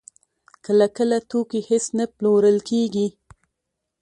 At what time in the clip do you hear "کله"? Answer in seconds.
0.65-0.87, 0.97-1.17